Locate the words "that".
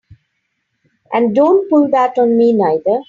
1.91-2.17